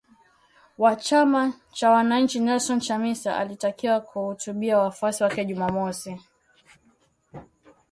[0.77, 6.19] wa chama cha wananchi Nelson Chamisa alitakiwa kuhutubia wafuasi wake Jumamosi